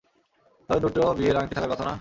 [0.69, 1.89] তবে দুটো বিয়ের আংটি থাকার কথা না?